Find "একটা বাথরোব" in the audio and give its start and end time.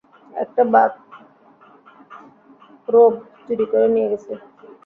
0.33-1.13